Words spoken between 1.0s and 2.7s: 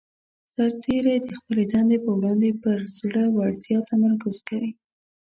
د خپلې دندې په وړاندې